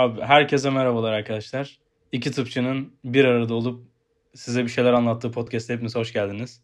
[0.00, 1.78] Abi herkese merhabalar arkadaşlar.
[2.12, 3.84] İki tıpçının bir arada olup
[4.34, 6.62] size bir şeyler anlattığı podcast'e hepiniz hoş geldiniz.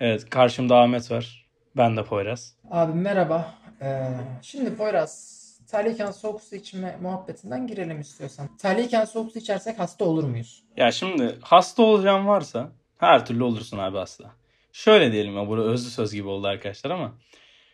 [0.00, 1.46] Evet karşımda Ahmet var.
[1.76, 2.56] Ben de Poyraz.
[2.70, 3.54] Abi merhaba.
[3.82, 4.08] Ee,
[4.42, 8.56] şimdi Poyraz, terliyken soğuk su içme muhabbetinden girelim istiyorsan.
[8.56, 10.64] Terliyken soğuk su içersek hasta olur muyuz?
[10.76, 14.30] Ya şimdi hasta olacağım varsa her türlü olursun abi hasta.
[14.72, 17.14] Şöyle diyelim ya burada özlü söz gibi oldu arkadaşlar ama.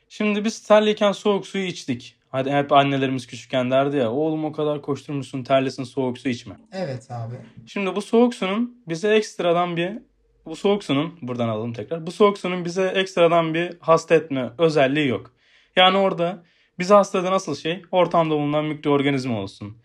[0.08, 2.19] Şimdi biz terliyken soğuk suyu içtik.
[2.30, 6.56] Hadi hep annelerimiz küçükken derdi ya oğlum o kadar koşturmuşsun terlesin soğuk su içme.
[6.72, 7.34] Evet abi.
[7.66, 9.98] Şimdi bu soğuk sunun bize ekstradan bir
[10.46, 12.06] bu soğuk sunun buradan alalım tekrar.
[12.06, 15.32] Bu soğuk sunun bize ekstradan bir hasta etme özelliği yok.
[15.76, 16.42] Yani orada
[16.78, 19.76] bizi hasta eden asıl şey ortamda bulunan mikroorganizma olsun.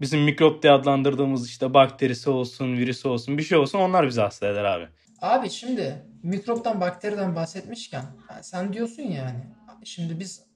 [0.00, 4.48] Bizim mikrop diye adlandırdığımız işte bakterisi olsun, virüsü olsun bir şey olsun onlar bizi hasta
[4.48, 4.88] eder abi.
[5.20, 8.04] Abi şimdi mikroptan bakteriden bahsetmişken
[8.42, 9.38] sen diyorsun yani
[9.84, 10.53] şimdi biz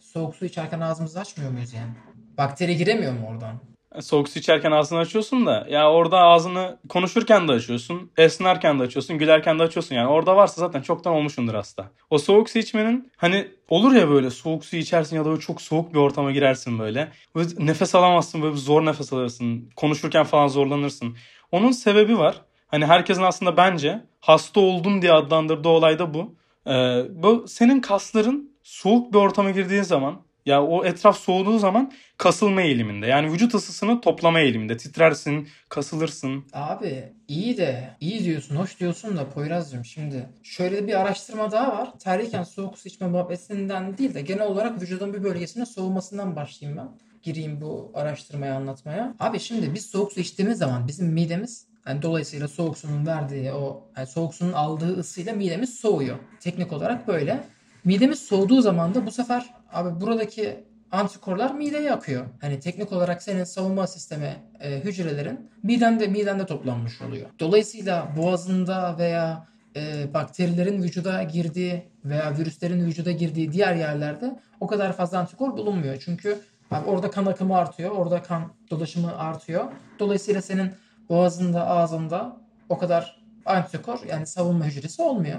[0.00, 1.90] soğuk su içerken ağzımızı açmıyor muyuz yani?
[2.38, 3.60] Bakteri giremiyor mu oradan?
[4.00, 9.18] Soğuk su içerken ağzını açıyorsun da ya orada ağzını konuşurken de açıyorsun, esnerken de açıyorsun,
[9.18, 9.94] gülerken de açıyorsun.
[9.94, 11.90] Yani orada varsa zaten çoktan olmuşundur hasta.
[12.10, 15.62] O soğuk su içmenin hani olur ya böyle soğuk su içersin ya da böyle çok
[15.62, 17.08] soğuk bir ortama girersin böyle.
[17.34, 19.70] Böyle nefes alamazsın böyle zor nefes alırsın.
[19.76, 21.16] Konuşurken falan zorlanırsın.
[21.52, 22.42] Onun sebebi var.
[22.66, 26.34] Hani herkesin aslında bence hasta oldum diye adlandırdığı olay da bu.
[26.66, 32.62] Ee, bu senin kasların soğuk bir ortama girdiğin zaman ya o etraf soğuduğu zaman kasılma
[32.62, 33.06] eğiliminde.
[33.06, 34.76] Yani vücut ısısını toplama eğiliminde.
[34.76, 36.44] Titrersin, kasılırsın.
[36.52, 41.98] Abi iyi de iyi diyorsun, hoş diyorsun da Poyraz'cığım şimdi şöyle bir araştırma daha var.
[41.98, 46.88] Terliyken soğuk su içme muhabbetinden değil de genel olarak vücudun bir bölgesinin soğumasından başlayayım ben.
[47.22, 49.14] Gireyim bu araştırmaya anlatmaya.
[49.20, 53.90] Abi şimdi biz soğuk su içtiğimiz zaman bizim midemiz yani dolayısıyla soğuk suyun verdiği o
[53.96, 56.16] yani soğuk suyun aldığı ısıyla midemiz soğuyor.
[56.40, 57.44] Teknik olarak böyle.
[57.86, 62.26] Midemiz soğuduğu zaman da bu sefer abi buradaki antikorlar mideye akıyor.
[62.40, 67.30] Hani teknik olarak senin savunma sistemi e, hücrelerin midende midende toplanmış oluyor.
[67.40, 74.92] Dolayısıyla boğazında veya e, bakterilerin vücuda girdiği veya virüslerin vücuda girdiği diğer yerlerde o kadar
[74.92, 75.96] fazla antikor bulunmuyor.
[76.04, 79.64] Çünkü abi orada kan akımı artıyor, orada kan dolaşımı artıyor.
[79.98, 80.70] Dolayısıyla senin
[81.08, 82.36] boğazında, ağzında
[82.68, 85.38] o kadar antikor yani savunma hücresi olmuyor.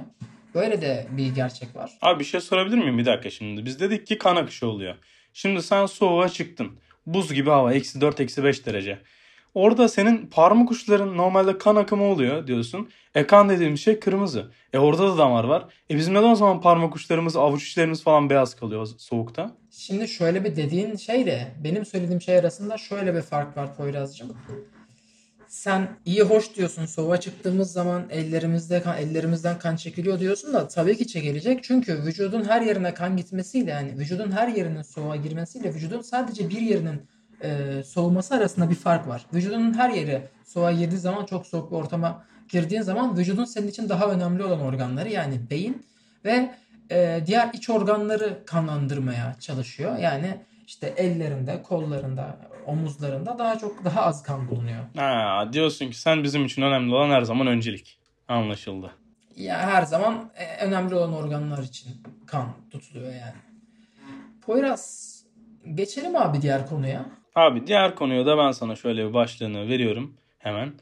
[0.55, 1.91] Böyle de bir gerçek var.
[2.01, 3.65] Abi bir şey sorabilir miyim bir dakika şimdi?
[3.65, 4.95] Biz dedik ki kan akışı oluyor.
[5.33, 6.79] Şimdi sen soğuğa çıktın.
[7.05, 7.73] Buz gibi hava.
[7.73, 8.99] Eksi 4, eksi 5 derece.
[9.53, 12.89] Orada senin parmak uçların normalde kan akımı oluyor diyorsun.
[13.15, 14.51] E kan dediğimiz şey kırmızı.
[14.73, 15.65] E orada da damar var.
[15.89, 19.57] E bizim neden o zaman parmak uçlarımız, avuç içlerimiz falan beyaz kalıyor soğukta?
[19.71, 24.37] Şimdi şöyle bir dediğin şeyle benim söylediğim şey arasında şöyle bir fark var Poyraz'cığım
[25.57, 30.97] sen iyi hoş diyorsun soğuğa çıktığımız zaman ellerimizde kan, ellerimizden kan çekiliyor diyorsun da tabii
[30.97, 31.63] ki çekilecek.
[31.63, 36.61] Çünkü vücudun her yerine kan gitmesiyle yani vücudun her yerinin soğuğa girmesiyle vücudun sadece bir
[36.61, 37.01] yerinin
[37.43, 39.25] e, soğuması arasında bir fark var.
[39.33, 43.89] Vücudun her yeri soğuğa girdiği zaman çok soğuk bir ortama girdiğin zaman vücudun senin için
[43.89, 45.85] daha önemli olan organları yani beyin
[46.25, 46.49] ve
[46.91, 49.97] e, diğer iç organları kanlandırmaya çalışıyor.
[49.97, 54.83] Yani işte ellerinde, kollarında, omuzlarında daha çok daha az kan bulunuyor.
[54.95, 57.99] Ha, diyorsun ki sen bizim için önemli olan her zaman öncelik.
[58.27, 58.91] Anlaşıldı.
[59.35, 61.91] Ya her zaman e, önemli olan organlar için
[62.27, 63.35] kan tutuluyor yani.
[64.45, 65.13] Poyraz
[65.75, 67.05] geçelim abi diğer konuya.
[67.35, 70.73] Abi diğer konuya da ben sana şöyle bir başlığını veriyorum hemen.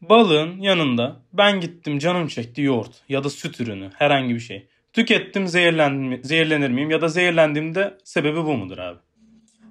[0.00, 4.68] Balığın yanında ben gittim canım çekti yoğurt ya da süt ürünü herhangi bir şey.
[4.92, 8.98] Tükettim zehirlendim, zehirlenir miyim ya da zehirlendiğimde sebebi bu mudur abi?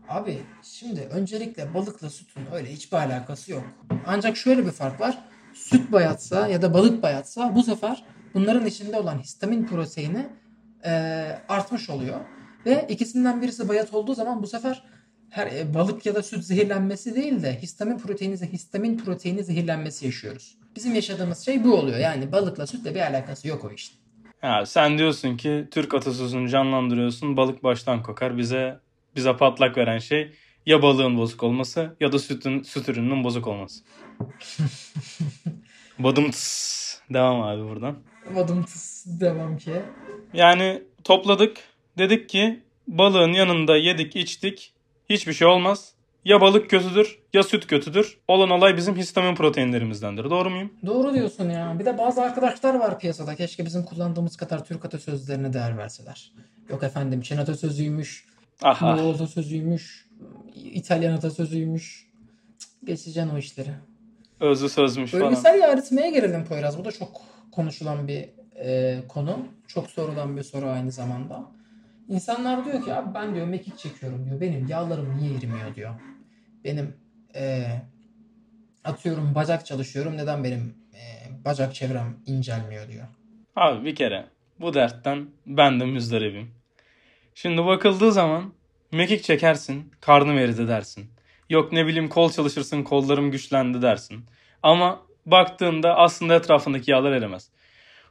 [0.09, 3.64] Abi şimdi öncelikle balıkla sütün öyle hiçbir alakası yok.
[4.08, 5.18] Ancak şöyle bir fark var.
[5.53, 8.03] Süt bayatsa ya da balık bayatsa bu sefer
[8.34, 10.28] bunların içinde olan histamin proteini
[10.86, 10.92] e,
[11.50, 12.19] artmış oluyor.
[12.66, 14.84] Ve ikisinden birisi bayat olduğu zaman bu sefer
[15.30, 20.57] her e, balık ya da süt zehirlenmesi değil de histamin proteini histamin proteini zehirlenmesi yaşıyoruz.
[20.75, 21.98] Bizim yaşadığımız şey bu oluyor.
[21.98, 23.95] Yani balıkla sütle bir alakası yok o işte.
[24.44, 27.38] Ya sen diyorsun ki Türk atasözünü canlandırıyorsun.
[27.38, 28.38] Balık baştan kokar.
[28.38, 28.80] Bize
[29.15, 30.31] bize patlak veren şey
[30.65, 33.83] ya balığın bozuk olması ya da sütün, süt ürününün bozuk olması.
[36.00, 37.00] Badım tıs.
[37.10, 37.98] Devam abi buradan.
[38.36, 39.06] Badım tıs.
[39.19, 39.81] Devam ki.
[40.33, 41.57] Yani topladık.
[41.98, 44.74] Dedik ki balığın yanında yedik içtik.
[45.10, 45.94] Hiçbir şey olmaz.
[46.25, 48.18] Ya balık kötüdür ya süt kötüdür.
[48.27, 50.30] Olan olay bizim histamin proteinlerimizdendir.
[50.30, 50.74] Doğru muyum?
[50.86, 51.75] Doğru diyorsun ya.
[51.80, 53.36] Bir de bazı arkadaşlar var piyasada.
[53.36, 56.31] Keşke bizim kullandığımız kadar Türk atasözlerine değer verseler.
[56.69, 58.25] Yok efendim Çin atasözüymüş.
[58.62, 58.96] Aha.
[58.96, 60.10] Moğol atasözüymüş.
[60.56, 62.08] İtalyan atasözüymüş.
[62.84, 63.72] Geçeceksin o işleri.
[64.40, 65.44] Özlü sözmüş Bölgesel falan.
[65.44, 66.78] Bölgesel yaritmeye gelelim Poyraz.
[66.80, 67.22] Bu da çok
[67.52, 69.48] konuşulan bir e, konu.
[69.68, 71.52] Çok sorulan bir soru aynı zamanda.
[72.10, 74.42] İnsanlar diyor ki abi ben diyor mekik çekiyorum diyor.
[74.42, 75.94] Benim yağlarım niye erimiyor diyor.
[76.64, 76.94] Benim
[77.36, 77.66] e,
[78.84, 81.02] atıyorum bacak çalışıyorum neden benim e,
[81.46, 83.06] bacak çevrem incelmiyor diyor.
[83.56, 84.26] Abi bir kere
[84.60, 86.52] bu dertten ben de müzdaribim.
[87.35, 88.53] Şimdi bakıldığı zaman
[88.91, 91.09] mekik çekersin, karnım eridi dersin.
[91.50, 94.25] Yok ne bileyim kol çalışırsın, kollarım güçlendi dersin.
[94.63, 97.50] Ama baktığında aslında etrafındaki yağlar erimez.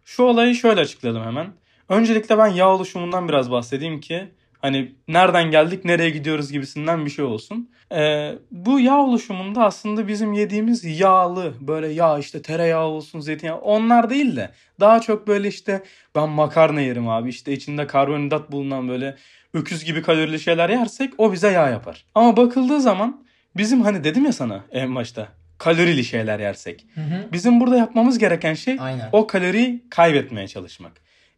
[0.05, 1.53] Şu olayı şöyle açıkladım hemen.
[1.89, 4.33] Öncelikle ben yağ oluşumundan biraz bahsedeyim ki
[4.63, 7.71] hani nereden geldik nereye gidiyoruz gibisinden bir şey olsun.
[7.95, 14.11] Ee, bu yağ oluşumunda aslında bizim yediğimiz yağlı böyle yağ işte tereyağı olsun zeytinyağı onlar
[14.11, 14.51] değil de
[14.81, 15.83] daha çok böyle işte
[16.15, 19.17] ben makarna yerim abi işte içinde karbonhidrat bulunan böyle
[19.55, 22.05] öküz gibi kalorili şeyler yersek o bize yağ yapar.
[22.15, 23.25] Ama bakıldığı zaman
[23.57, 26.87] bizim hani dedim ya sana en başta kalorili şeyler yersek.
[26.95, 27.33] Hı hı.
[27.33, 29.09] Bizim burada yapmamız gereken şey Aynen.
[29.13, 30.93] o kaloriyi kaybetmeye çalışmak.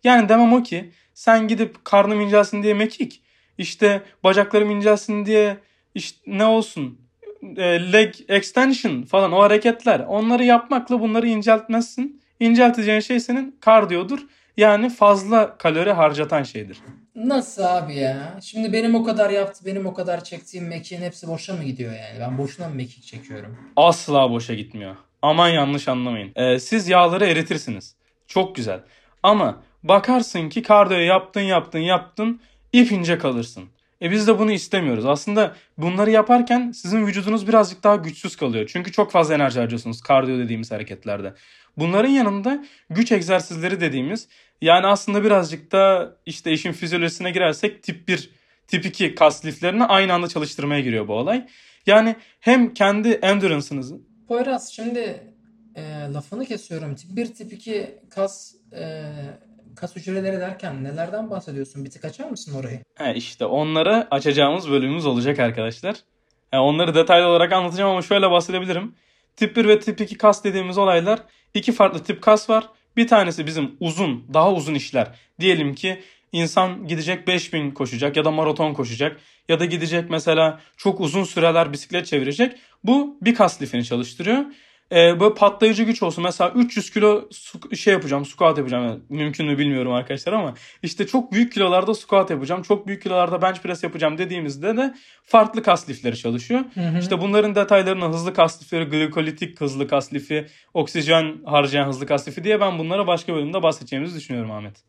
[0.05, 3.23] Yani demem o ki sen gidip karnım incelsin diye mekik,
[3.59, 5.56] işte bacaklarım incelsin diye
[5.95, 6.99] işte ne olsun
[7.56, 12.25] e, leg extension falan o hareketler onları yapmakla bunları inceltmezsin.
[12.41, 14.19] İncelteceğin şey senin kardiyodur.
[14.56, 16.79] Yani fazla kalori harcatan şeydir.
[17.15, 18.39] Nasıl abi ya?
[18.43, 22.21] Şimdi benim o kadar yaptı, benim o kadar çektiğim mekiğin hepsi boşa mı gidiyor yani?
[22.21, 23.59] Ben boşuna mı mekik çekiyorum?
[23.77, 24.97] Asla boşa gitmiyor.
[25.23, 26.33] Aman yanlış anlamayın.
[26.37, 27.97] Ee, siz yağları eritirsiniz.
[28.27, 28.81] Çok güzel.
[29.23, 32.40] Ama bakarsın ki kardiyo yaptın yaptın yaptın
[32.72, 33.64] ip ince kalırsın.
[34.02, 35.06] E biz de bunu istemiyoruz.
[35.06, 38.70] Aslında bunları yaparken sizin vücudunuz birazcık daha güçsüz kalıyor.
[38.72, 41.34] Çünkü çok fazla enerji harcıyorsunuz kardiyo dediğimiz hareketlerde.
[41.76, 44.28] Bunların yanında güç egzersizleri dediğimiz
[44.62, 48.31] yani aslında birazcık da işte işin fizyolojisine girersek tip 1,
[48.69, 51.46] tip 2 kas liflerini aynı anda çalıştırmaya giriyor bu olay.
[51.86, 55.32] Yani hem kendi endurance'ınızı Poyraz şimdi
[55.75, 55.82] e,
[56.14, 56.94] lafını kesiyorum.
[56.94, 59.02] Tip 1, tip 2 kas e,
[59.75, 61.85] kas hücreleri derken nelerden bahsediyorsun?
[61.85, 62.81] Bir tık açar mısın orayı?
[62.94, 65.97] He işte onları açacağımız bölümümüz olacak arkadaşlar.
[66.53, 68.94] Yani onları detaylı olarak anlatacağım ama şöyle bahsedebilirim.
[69.37, 71.21] Tip 1 ve tip 2 kas dediğimiz olaylar
[71.55, 72.69] iki farklı tip kas var.
[72.97, 75.15] Bir tanesi bizim uzun, daha uzun işler.
[75.41, 81.00] Diyelim ki insan gidecek 5000 koşacak ya da maraton koşacak ya da gidecek mesela çok
[81.00, 82.56] uzun süreler bisiklet çevirecek.
[82.85, 84.44] Bu bir kas lifini çalıştırıyor.
[84.92, 86.25] Ee, böyle patlayıcı güç olsun.
[86.25, 87.28] Mesela 300 kilo
[87.76, 88.84] şey yapacağım, squat yapacağım.
[88.84, 93.42] Yani mümkün mü bilmiyorum arkadaşlar ama işte çok büyük kilolarda squat yapacağım, çok büyük kilolarda
[93.42, 96.60] bench press yapacağım dediğimizde de farklı kas lifleri çalışıyor.
[96.75, 96.98] Hı hı.
[96.98, 102.44] İşte bunların detaylarını hızlı kas lifleri, glikolitik hızlı kas lifi, oksijen harcayan hızlı kas lifi
[102.44, 104.84] diye ben bunlara başka bölümde bahsedeceğimizi düşünüyorum Ahmet.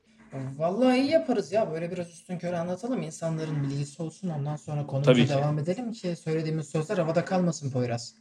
[0.58, 1.72] Vallahi iyi yaparız ya.
[1.72, 3.02] Böyle biraz üstün körü anlatalım.
[3.02, 4.30] İnsanların bilgisi olsun.
[4.30, 8.16] Ondan sonra konumuza devam edelim ki söylediğimiz sözler havada kalmasın Poyraz.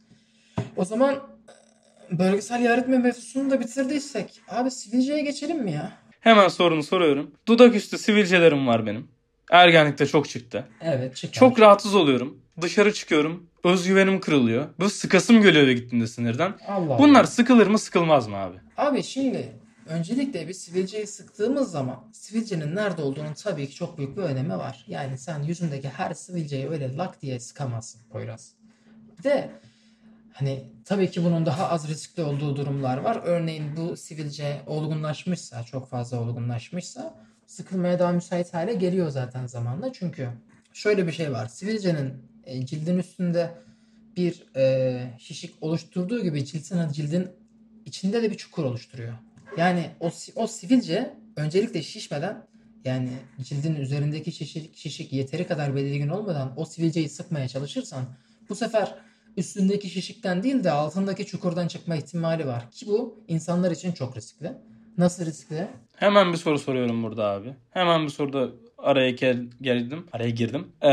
[0.75, 1.34] O zaman
[2.11, 5.91] bölgesel yağ eritme mevzusunu da bitirdiysek abi sivilceye geçelim mi ya?
[6.19, 7.31] Hemen sorunu soruyorum.
[7.47, 9.07] Dudak üstü sivilcelerim var benim.
[9.51, 10.67] Ergenlikte çok çıktı.
[10.81, 11.33] Evet çıkar.
[11.33, 12.41] Çok rahatsız oluyorum.
[12.61, 13.49] Dışarı çıkıyorum.
[13.63, 14.65] Özgüvenim kırılıyor.
[14.79, 16.53] Bu sıkasım geliyor eve gittiğimde sinirden.
[16.67, 17.27] Allah Bunlar Allah.
[17.27, 18.57] sıkılır mı sıkılmaz mı abi?
[18.77, 24.21] Abi şimdi öncelikle bir sivilceyi sıktığımız zaman sivilcenin nerede olduğunun tabii ki çok büyük bir
[24.21, 24.85] önemi var.
[24.87, 28.51] Yani sen yüzündeki her sivilceyi öyle lak diye sıkamazsın Poyraz.
[29.19, 29.51] Bir de
[30.35, 33.21] hani tabii ki bunun daha az riskli olduğu durumlar var.
[33.23, 37.15] Örneğin bu sivilce olgunlaşmışsa, çok fazla olgunlaşmışsa
[37.47, 39.93] sıkılmaya daha müsait hale geliyor zaten zamanla.
[39.93, 40.29] Çünkü
[40.73, 41.47] şöyle bir şey var.
[41.47, 42.13] Sivilcenin
[42.45, 43.51] e, cildin üstünde
[44.17, 47.29] bir e, şişik oluşturduğu gibi cildin, cildin
[47.85, 49.13] içinde de bir çukur oluşturuyor.
[49.57, 52.47] Yani o, o sivilce öncelikle şişmeden
[52.85, 53.09] yani
[53.41, 58.05] cildin üzerindeki şişik, şişik yeteri kadar belirgin olmadan o sivilceyi sıkmaya çalışırsan
[58.49, 59.04] bu sefer
[59.37, 62.71] üstündeki şişikten değil de altındaki çukurdan çıkma ihtimali var.
[62.71, 64.51] Ki bu insanlar için çok riskli.
[64.97, 65.67] Nasıl riskli?
[65.95, 67.53] Hemen bir soru soruyorum burada abi.
[67.71, 70.05] Hemen bir soruda araya gel- girdim.
[70.11, 70.67] Araya girdim.
[70.83, 70.87] Ee,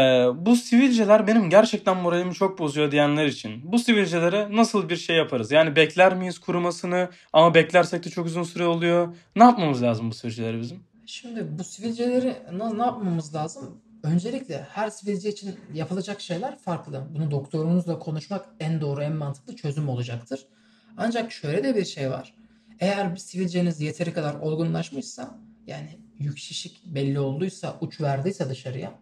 [0.46, 3.72] bu sivilceler benim gerçekten moralimi çok bozuyor diyenler için.
[3.72, 5.52] Bu sivilcelere nasıl bir şey yaparız?
[5.52, 7.08] Yani bekler miyiz kurumasını?
[7.32, 9.16] Ama beklersek de çok uzun süre oluyor.
[9.37, 10.80] Ne yapmamız lazım bu sivilceleri bizim?
[11.06, 13.80] Şimdi bu sivilceleri ne, ne yapmamız lazım?
[14.02, 17.06] Öncelikle her sivilce için yapılacak şeyler farklı.
[17.14, 20.47] Bunu doktorunuzla konuşmak en doğru, en mantıklı çözüm olacaktır.
[20.97, 22.35] Ancak şöyle de bir şey var.
[22.80, 28.92] Eğer sivilceniz yeteri kadar olgunlaşmışsa, yani yük şişik belli olduysa, uç verdiyse dışarıya,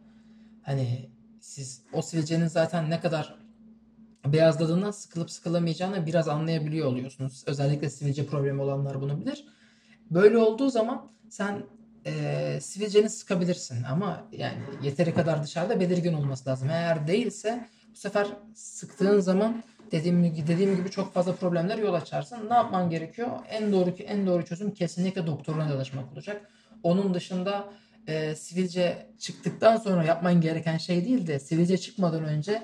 [0.63, 1.09] hani
[1.41, 3.35] siz o sivilcenin zaten ne kadar
[4.27, 7.45] beyazladığından sıkılıp sıkılamayacağını biraz anlayabiliyor oluyorsunuz.
[7.47, 9.45] Özellikle sivilce problemi olanlar bunu bilir.
[10.11, 11.63] Böyle olduğu zaman sen
[12.07, 16.71] e, sivilceni sıkabilirsin ama yani yeteri kadar dışarıda belirgin olması lazım.
[16.71, 22.51] Eğer değilse bu sefer sıktığın zaman dediğim dediğim gibi çok fazla problemler yol açarsın.
[22.51, 23.29] Ne yapman gerekiyor?
[23.49, 26.51] En doğru en doğru çözüm kesinlikle doktoruna danışmak olacak.
[26.83, 27.73] Onun dışında
[28.07, 32.63] e, sivilce çıktıktan sonra yapman gereken şey değil de sivilce çıkmadan önce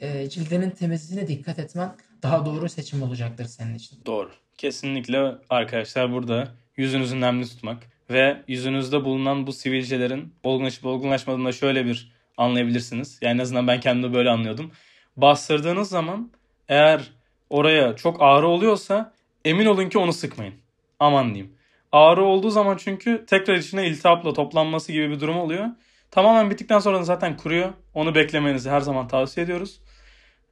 [0.00, 3.98] e, cildinin temizliğine dikkat etmen daha doğru seçim olacaktır senin için.
[4.06, 4.30] Doğru.
[4.58, 7.78] Kesinlikle arkadaşlar burada yüzünüzü nemli tutmak
[8.10, 13.18] ve yüzünüzde bulunan bu sivilcelerin olgunlaşıp olgunlaşmadığını da şöyle bir anlayabilirsiniz.
[13.22, 14.70] Yani en azından ben kendimi böyle anlıyordum.
[15.16, 16.30] Bastırdığınız zaman
[16.68, 17.12] eğer
[17.50, 19.12] oraya çok ağrı oluyorsa
[19.44, 20.54] emin olun ki onu sıkmayın.
[21.00, 21.54] Aman diyeyim.
[21.92, 25.66] Ağrı olduğu zaman çünkü tekrar içine iltihapla toplanması gibi bir durum oluyor.
[26.10, 27.72] Tamamen bittikten sonra zaten kuruyor.
[27.94, 29.80] Onu beklemenizi her zaman tavsiye ediyoruz.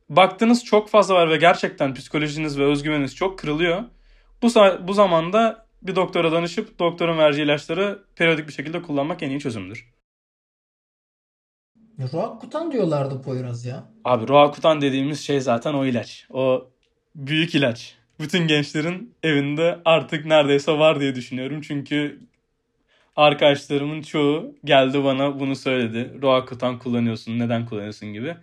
[0.09, 3.83] Baktığınız çok fazla var ve gerçekten psikolojiniz ve özgüveniniz çok kırılıyor.
[4.43, 4.49] Bu,
[4.89, 9.95] bu zamanda bir doktora danışıp doktorun vereceği ilaçları periyodik bir şekilde kullanmak en iyi çözümdür.
[12.13, 13.85] Roakutan diyorlardı Poyraz ya.
[14.05, 16.27] Abi Roakutan dediğimiz şey zaten o ilaç.
[16.31, 16.67] O
[17.15, 17.95] büyük ilaç.
[18.21, 21.61] Bütün gençlerin evinde artık neredeyse var diye düşünüyorum.
[21.61, 22.21] Çünkü
[23.17, 26.23] arkadaşlarımın çoğu geldi bana bunu söyledi.
[26.23, 28.37] Roakutan kullanıyorsun, neden kullanıyorsun gibi.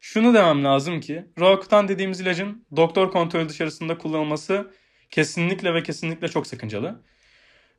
[0.00, 4.70] Şunu demem lazım ki Roakutan dediğimiz ilacın doktor kontrolü dışarısında kullanılması
[5.12, 7.00] kesinlikle ve kesinlikle çok sakıncalı.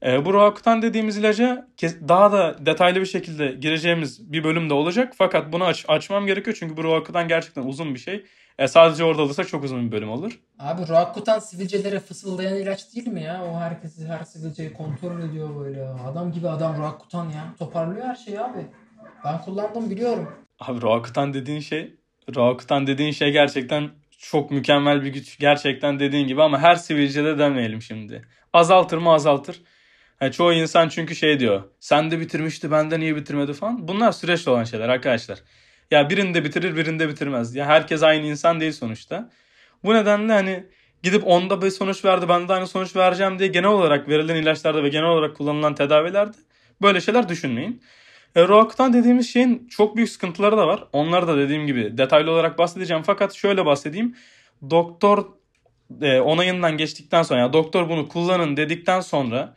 [0.05, 5.13] E, bu Roakutan dediğimiz ilaca daha da detaylı bir şekilde gireceğimiz bir bölüm de olacak.
[5.17, 8.25] Fakat bunu aç, açmam gerekiyor çünkü bu Roakutan gerçekten uzun bir şey.
[8.59, 10.39] E, sadece orada olursa çok uzun bir bölüm olur.
[10.59, 13.43] Abi Roakutan sivilcelere fısıldayan ilaç değil mi ya?
[13.45, 15.87] O herkesi her sivilceyi kontrol ediyor böyle.
[15.87, 17.55] Adam gibi adam Roakutan ya.
[17.59, 18.65] Toparlıyor her şeyi abi.
[19.25, 20.29] Ben kullandım biliyorum.
[20.59, 21.95] Abi Roakutan dediğin şey
[22.35, 23.89] Roakutan dediğin şey gerçekten
[24.31, 25.39] çok mükemmel bir güç.
[25.39, 28.27] Gerçekten dediğin gibi ama her sivilcede demeyelim şimdi.
[28.53, 29.61] Azaltır mı azaltır.
[30.21, 31.63] Yani çoğu insan çünkü şey diyor.
[31.79, 33.87] Sen de bitirmişti benden niye bitirmedi falan.
[33.87, 35.39] Bunlar süreçte olan şeyler arkadaşlar.
[35.91, 37.55] Ya birinde bitirir birinde bitirmez.
[37.55, 39.29] Ya herkes aynı insan değil sonuçta.
[39.83, 40.65] Bu nedenle hani
[41.03, 44.83] gidip onda bir sonuç verdi ben de aynı sonuç vereceğim diye genel olarak verilen ilaçlarda
[44.83, 46.37] ve genel olarak kullanılan tedavilerde
[46.81, 47.81] böyle şeyler düşünmeyin.
[48.35, 50.83] E, Roakutan dediğimiz şeyin çok büyük sıkıntıları da var.
[50.93, 53.03] Onları da dediğim gibi detaylı olarak bahsedeceğim.
[53.03, 54.15] Fakat şöyle bahsedeyim.
[54.69, 55.25] Doktor
[56.01, 59.55] e, onayından geçtikten sonra yani doktor bunu kullanın dedikten sonra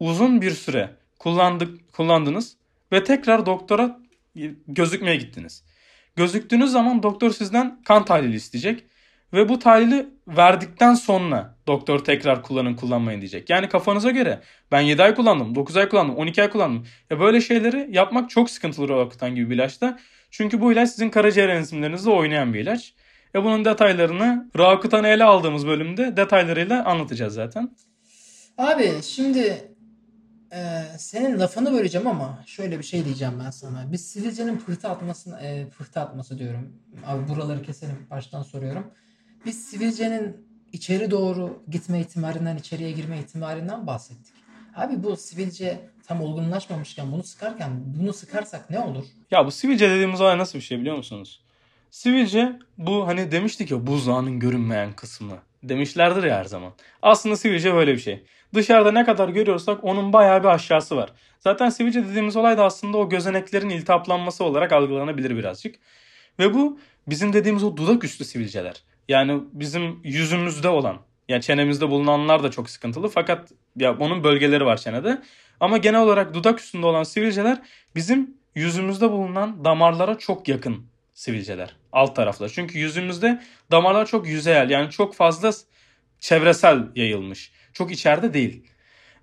[0.00, 2.56] uzun bir süre kullandık kullandınız
[2.92, 4.00] ve tekrar doktora
[4.68, 5.64] gözükmeye gittiniz.
[6.16, 8.84] Gözüktüğünüz zaman doktor sizden kan tahlili isteyecek
[9.32, 13.50] ve bu tahlili verdikten sonra doktor tekrar kullanın kullanmayın diyecek.
[13.50, 14.40] Yani kafanıza göre
[14.72, 16.86] ben 7 ay kullandım, 9 ay kullandım, 12 ay kullandım.
[17.10, 19.98] Ya böyle şeyleri yapmak çok sıkıntılı Roakutan gibi bir ilaçta.
[20.30, 22.94] Çünkü bu ilaç sizin karaciğer enzimlerinizle oynayan bir ilaç.
[23.34, 27.76] E bunun detaylarını Roakutan'ı ele aldığımız bölümde detaylarıyla anlatacağız zaten.
[28.58, 29.68] Abi şimdi
[30.52, 33.92] ee, senin lafını böleceğim ama şöyle bir şey diyeceğim ben sana.
[33.92, 36.72] Biz sivilcenin pıhtı atmasını, e, pıhtı atması diyorum.
[37.06, 38.90] Abi buraları keselim baştan soruyorum.
[39.46, 40.36] Biz sivilcenin
[40.72, 44.34] içeri doğru gitme ihtimalinden, içeriye girme ihtimalinden bahsettik.
[44.76, 49.04] Abi bu sivilce tam olgunlaşmamışken bunu sıkarken bunu sıkarsak ne olur?
[49.30, 51.40] Ya bu sivilce dediğimiz olay nasıl bir şey biliyor musunuz?
[51.90, 55.38] Sivilce bu hani demiştik ya buzdağının görünmeyen kısmı.
[55.62, 56.72] Demişlerdir ya her zaman.
[57.02, 58.24] Aslında sivilce böyle bir şey.
[58.54, 61.12] Dışarıda ne kadar görüyorsak onun bayağı bir aşağısı var.
[61.40, 65.74] Zaten sivilce dediğimiz olay da aslında o gözeneklerin iltihaplanması olarak algılanabilir birazcık.
[66.38, 68.82] Ve bu bizim dediğimiz o dudak üstü sivilceler.
[69.08, 70.98] Yani bizim yüzümüzde olan
[71.28, 75.22] yani çenemizde bulunanlar da çok sıkıntılı fakat ya onun bölgeleri var çenede.
[75.60, 77.62] Ama genel olarak dudak üstünde olan sivilceler
[77.94, 81.76] bizim yüzümüzde bulunan damarlara çok yakın sivilceler.
[81.92, 82.48] Alt taraflar.
[82.48, 85.50] Çünkü yüzümüzde damarlar çok yüzeyel yani çok fazla
[86.20, 87.52] çevresel yayılmış.
[87.72, 88.64] Çok içeride değil.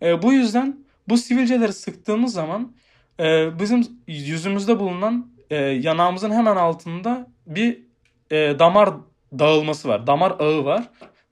[0.01, 2.75] E, bu yüzden bu sivilceleri sıktığımız zaman
[3.19, 7.79] e, bizim yüzümüzde bulunan e, yanağımızın hemen altında bir
[8.31, 8.89] e, damar
[9.39, 10.07] dağılması var.
[10.07, 10.83] Damar ağı var.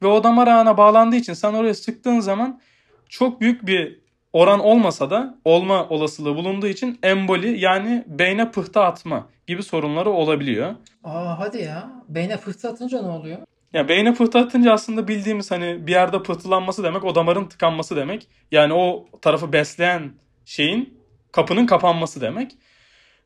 [0.01, 2.61] Ve o damar ağına bağlandığı için sen oraya sıktığın zaman
[3.09, 3.99] çok büyük bir
[4.33, 10.75] oran olmasa da olma olasılığı bulunduğu için emboli yani beyne pıhtı atma gibi sorunları olabiliyor.
[11.03, 11.89] Aa hadi ya.
[12.09, 13.37] Beyne pıhtı atınca ne oluyor?
[13.73, 18.27] Ya beyne pıhtı atınca aslında bildiğimiz hani bir yerde pıhtılanması demek o damarın tıkanması demek.
[18.51, 20.11] Yani o tarafı besleyen
[20.45, 20.99] şeyin
[21.31, 22.51] kapının kapanması demek.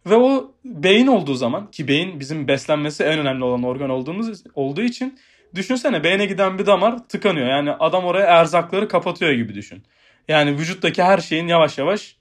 [0.10, 4.82] Ve o beyin olduğu zaman ki beyin bizim beslenmesi en önemli olan organ olduğumuz olduğu
[4.82, 5.20] için
[5.56, 7.48] düşünsene beyne giden bir damar tıkanıyor.
[7.48, 9.84] Yani adam oraya erzakları kapatıyor gibi düşün.
[10.28, 12.16] Yani vücuttaki her şeyin yavaş yavaş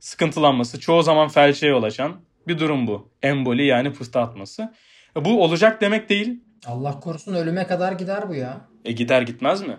[0.00, 3.10] sıkıntılanması, çoğu zaman felçe yol açan bir durum bu.
[3.22, 4.74] Emboli yani pıhtı atması.
[5.16, 6.40] E, bu olacak demek değil.
[6.66, 8.60] Allah korusun ölüme kadar gider bu ya.
[8.84, 9.76] E gider gitmez mi?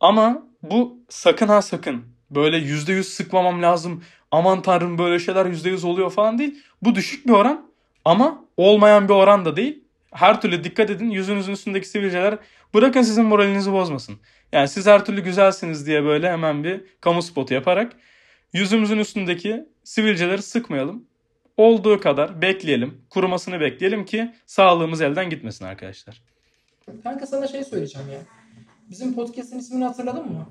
[0.00, 2.15] Ama bu sakın ha sakın.
[2.30, 4.02] Böyle yüzde yüz sıkmamam lazım.
[4.30, 6.62] Aman tanrım böyle şeyler yüzde yüz oluyor falan değil.
[6.82, 7.70] Bu düşük bir oran
[8.04, 9.84] ama olmayan bir oran da değil.
[10.12, 12.38] Her türlü dikkat edin yüzünüzün üstündeki sivilceler
[12.74, 14.16] bırakın sizin moralinizi bozmasın.
[14.52, 17.92] Yani siz her türlü güzelsiniz diye böyle hemen bir kamu spotu yaparak
[18.52, 21.04] yüzümüzün üstündeki sivilceleri sıkmayalım.
[21.56, 23.00] olduğu kadar bekleyelim.
[23.10, 26.22] Kurumasını bekleyelim ki sağlığımız elden gitmesin arkadaşlar.
[27.02, 28.20] Kanka sana şey söyleyeceğim ya.
[28.90, 30.46] Bizim podcast'in ismini hatırladın mı?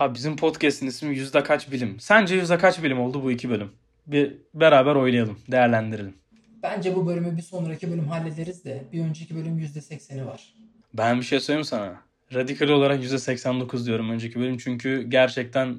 [0.00, 2.00] Abi bizim podcast'in ismi yüzde kaç bilim?
[2.00, 3.72] Sence yüzde kaç bilim oldu bu iki bölüm?
[4.06, 6.14] Bir beraber oynayalım, değerlendirelim.
[6.62, 10.54] Bence bu bölümü bir sonraki bölüm hallederiz de bir önceki bölüm %80'i var.
[10.94, 12.00] Ben bir şey söyleyeyim sana.
[12.34, 15.78] Radikal olarak %89 diyorum önceki bölüm çünkü gerçekten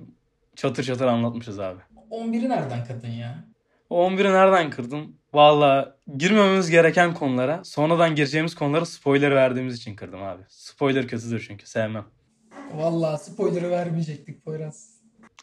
[0.55, 1.79] çatır çatır anlatmışız abi.
[2.11, 3.45] 11'i nereden kadın ya?
[3.89, 5.15] O 11'i nereden kırdım?
[5.33, 10.41] Valla girmememiz gereken konulara, sonradan gireceğimiz konulara spoiler verdiğimiz için kırdım abi.
[10.47, 12.05] Spoiler kötüdür çünkü sevmem.
[12.75, 14.91] Vallahi spoiler'ı vermeyecektik Poyraz.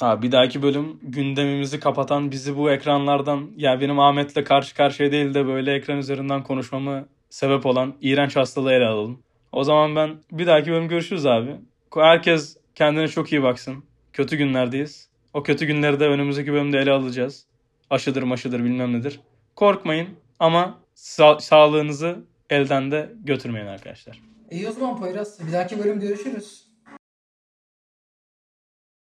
[0.01, 5.35] Abi bir dahaki bölüm gündemimizi kapatan bizi bu ekranlardan ya benim Ahmet'le karşı karşıya değil
[5.35, 9.23] de böyle ekran üzerinden konuşmamı sebep olan iğrenç hastalığı ele alalım.
[9.53, 11.57] O zaman ben bir dahaki bölüm görüşürüz abi.
[11.95, 13.85] Herkes kendine çok iyi baksın.
[14.13, 15.09] Kötü günlerdeyiz.
[15.35, 17.47] O kötü günleri de önümüzdeki bölümde ele alacağız.
[17.91, 19.21] Aşıdır maşıdır bilmem nedir.
[19.57, 22.19] Korkmayın ama sa- sağlığınızı
[22.51, 24.21] elden de götürmeyin arkadaşlar.
[24.51, 25.47] İyi o zaman Poyraz.
[25.47, 26.68] Bir dahaki bölüm görüşürüz.